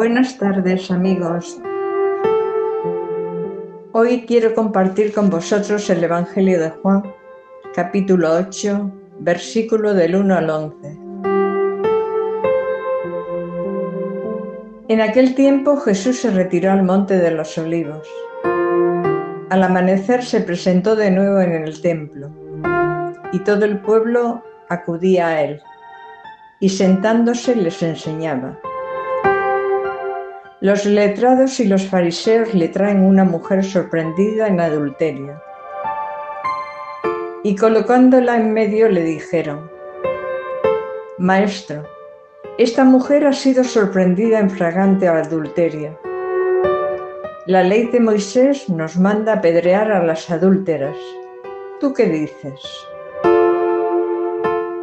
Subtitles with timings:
[0.00, 1.60] Buenas tardes amigos.
[3.92, 7.02] Hoy quiero compartir con vosotros el Evangelio de Juan,
[7.74, 10.98] capítulo 8, versículo del 1 al 11.
[14.88, 18.08] En aquel tiempo Jesús se retiró al monte de los olivos.
[19.50, 22.30] Al amanecer se presentó de nuevo en el templo
[23.34, 25.60] y todo el pueblo acudía a él
[26.58, 28.58] y sentándose les enseñaba.
[30.62, 35.40] Los letrados y los fariseos le traen una mujer sorprendida en adulterio.
[37.42, 39.70] Y colocándola en medio le dijeron,
[41.16, 41.84] Maestro,
[42.58, 45.98] esta mujer ha sido sorprendida en fragante adulterio.
[47.46, 50.96] La ley de Moisés nos manda apedrear a las adúlteras.
[51.80, 52.60] ¿Tú qué dices?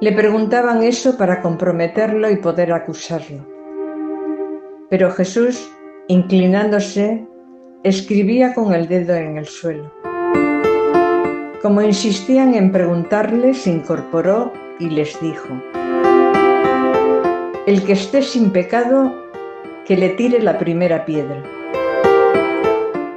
[0.00, 3.59] Le preguntaban eso para comprometerlo y poder acusarlo.
[4.90, 5.70] Pero Jesús,
[6.08, 7.24] inclinándose,
[7.84, 9.88] escribía con el dedo en el suelo.
[11.62, 15.46] Como insistían en preguntarle, se incorporó y les dijo,
[17.68, 19.14] El que esté sin pecado,
[19.84, 21.40] que le tire la primera piedra.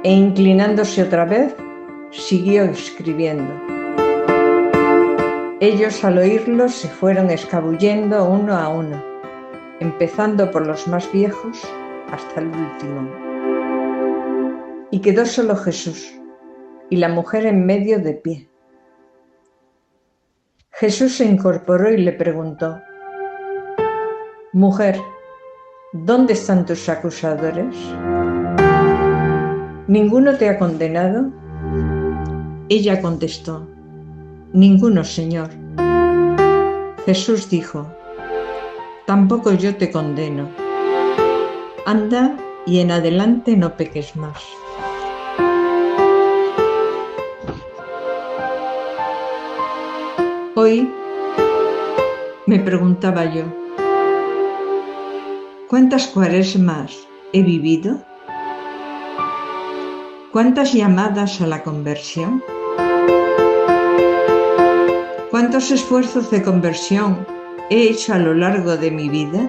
[0.04, 1.56] E inclinándose otra vez,
[2.12, 3.52] siguió escribiendo.
[5.58, 9.13] Ellos al oírlo se fueron escabullendo uno a uno
[9.80, 11.62] empezando por los más viejos
[12.10, 13.10] hasta el último.
[14.90, 16.12] Y quedó solo Jesús
[16.90, 18.48] y la mujer en medio de pie.
[20.72, 22.80] Jesús se incorporó y le preguntó,
[24.52, 25.00] Mujer,
[25.92, 27.74] ¿dónde están tus acusadores?
[29.88, 31.30] ¿Ninguno te ha condenado?
[32.68, 33.68] Ella contestó,
[34.52, 35.50] Ninguno, Señor.
[37.04, 37.86] Jesús dijo,
[39.06, 40.48] tampoco yo te condeno.
[41.86, 44.42] Anda y en adelante no peques más.
[50.56, 50.88] Hoy
[52.46, 53.44] me preguntaba yo,
[55.68, 56.92] ¿cuántas cuaresmas
[57.32, 57.98] he vivido?
[60.30, 62.42] ¿Cuántas llamadas a la conversión?
[65.30, 67.33] ¿Cuántos esfuerzos de conversión
[67.70, 69.48] he hecho a lo largo de mi vida?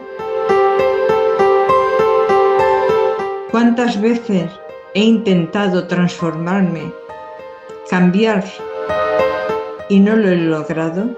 [3.51, 4.51] ¿Cuántas veces
[4.93, 6.91] he intentado transformarme,
[7.89, 8.43] cambiar
[9.89, 11.15] y no lo he logrado?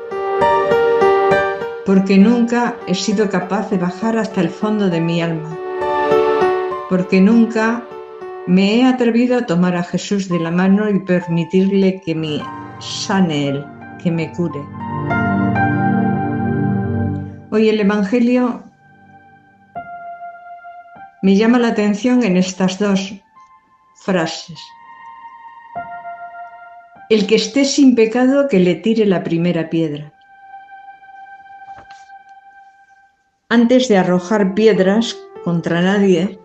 [1.85, 5.58] Porque nunca he sido capaz de bajar hasta el fondo de mi alma.
[6.90, 7.84] Porque nunca
[8.46, 12.41] me he atrevido a tomar a Jesús de la mano y permitirle que me
[12.79, 13.66] sane Él,
[14.02, 14.77] que me cure.
[17.57, 18.62] Hoy el Evangelio
[21.23, 23.16] me llama la atención en estas dos
[23.96, 24.59] frases.
[27.09, 30.14] El que esté sin pecado, que le tire la primera piedra.
[33.49, 36.40] Antes de arrojar piedras contra nadie,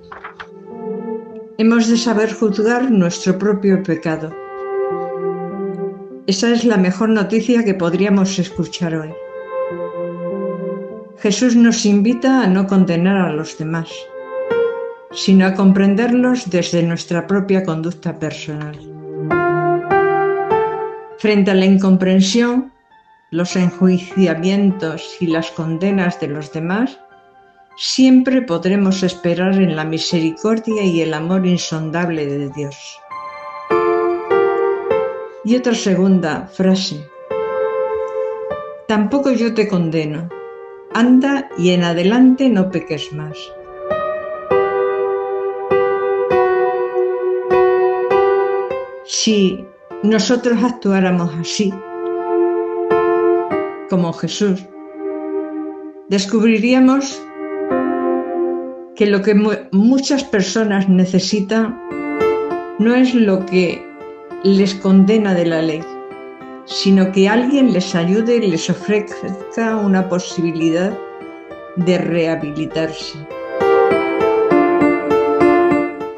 [1.58, 4.34] hemos de saber juzgar nuestro propio pecado.
[6.26, 9.12] Esa es la mejor noticia que podríamos escuchar hoy.
[11.22, 13.88] Jesús nos invita a no condenar a los demás,
[15.12, 18.76] sino a comprenderlos desde nuestra propia conducta personal.
[21.18, 22.72] Frente a la incomprensión,
[23.30, 26.98] los enjuiciamientos y las condenas de los demás,
[27.76, 32.76] siempre podremos esperar en la misericordia y el amor insondable de Dios.
[35.44, 37.06] Y otra segunda frase.
[38.88, 40.41] Tampoco yo te condeno.
[40.94, 43.36] Anda y en adelante no peques más.
[49.04, 49.64] Si
[50.02, 51.72] nosotros actuáramos así,
[53.88, 54.64] como Jesús,
[56.08, 57.22] descubriríamos
[58.96, 59.34] que lo que
[59.72, 61.80] muchas personas necesitan
[62.78, 63.84] no es lo que
[64.44, 65.82] les condena de la ley,
[66.64, 70.96] sino que alguien les ayude y les ofrezca una posibilidad
[71.76, 73.18] de rehabilitarse.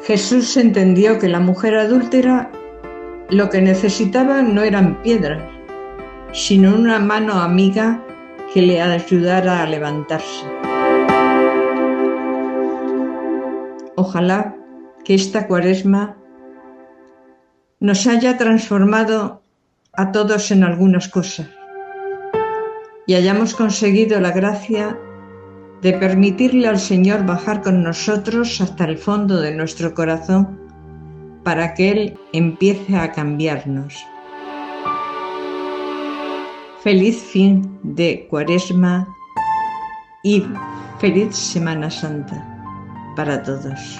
[0.03, 2.51] Jesús entendió que la mujer adúltera
[3.29, 5.41] lo que necesitaba no eran piedras,
[6.31, 8.03] sino una mano amiga
[8.53, 10.45] que le ayudara a levantarse.
[13.95, 14.55] Ojalá
[15.03, 16.17] que esta cuaresma
[17.79, 19.44] nos haya transformado
[19.97, 21.47] a todos en algunas cosas
[23.07, 24.97] y hayamos conseguido la gracia
[25.81, 30.59] de permitirle al Señor bajar con nosotros hasta el fondo de nuestro corazón
[31.43, 34.03] para que Él empiece a cambiarnos.
[36.81, 39.07] Feliz fin de Cuaresma
[40.23, 40.43] y
[40.99, 42.43] feliz Semana Santa
[43.15, 43.99] para todos.